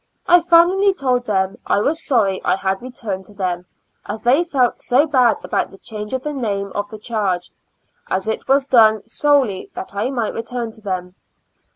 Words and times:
I 0.27 0.41
finally 0.41 0.95
told 0.95 1.25
them 1.27 1.59
I 1.67 1.77
was 1.79 2.03
sorry 2.03 2.41
I 2.43 2.55
had 2.55 2.81
returned 2.81 3.25
to 3.25 3.35
them, 3.35 3.67
as 4.07 4.23
they 4.23 4.43
felt 4.43 4.79
so 4.79 5.05
bad 5.05 5.35
about 5.43 5.69
the 5.69 5.77
change 5.77 6.11
of 6.11 6.23
the 6.23 6.33
name 6.33 6.71
of 6.73 6.89
the 6.89 6.97
charge, 6.97 7.51
as 8.09 8.27
it 8.27 8.47
was 8.47 8.65
done 8.65 9.05
solely 9.05 9.69
that 9.75 9.93
I 9.93 10.09
might 10.09 10.33
return 10.33 10.71
to 10.71 10.81
them. 10.81 11.13